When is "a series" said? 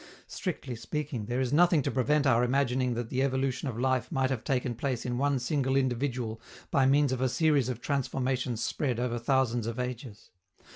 7.21-7.69